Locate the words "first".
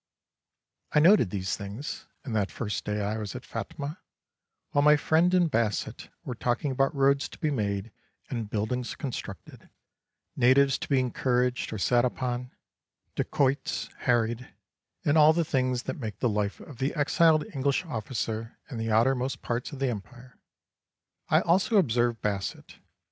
2.49-2.85